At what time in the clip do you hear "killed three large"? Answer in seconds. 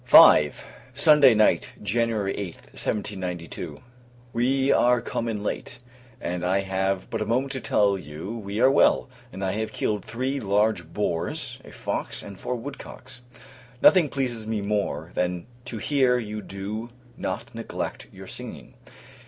9.71-10.91